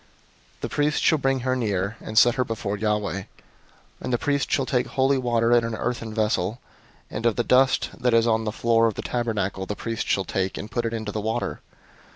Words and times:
005:016 0.55 0.61
The 0.61 0.69
priest 0.69 1.03
shall 1.03 1.17
bring 1.19 1.39
her 1.41 1.55
near, 1.55 1.95
and 2.01 2.17
set 2.17 2.33
her 2.33 2.43
before 2.43 2.75
Yahweh; 2.75 3.19
005:017 3.21 3.25
and 4.01 4.11
the 4.11 4.17
priest 4.17 4.51
shall 4.51 4.65
take 4.65 4.87
holy 4.87 5.17
water 5.19 5.51
in 5.51 5.63
an 5.63 5.75
earthen 5.75 6.11
vessel; 6.11 6.59
and 7.11 7.23
of 7.27 7.35
the 7.35 7.43
dust 7.43 7.91
that 7.99 8.11
is 8.15 8.25
on 8.25 8.43
the 8.43 8.51
floor 8.51 8.87
of 8.87 8.95
the 8.95 9.03
tabernacle 9.03 9.67
the 9.67 9.75
priest 9.75 10.07
shall 10.07 10.25
take, 10.25 10.57
and 10.57 10.71
put 10.71 10.85
it 10.87 10.93
into 10.95 11.11
the 11.11 11.21
water. 11.21 11.61